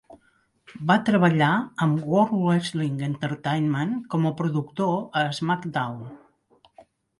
[0.91, 1.49] Va treballar
[1.87, 6.05] amb World Wrestling Entertainment com a productor a SmackDown.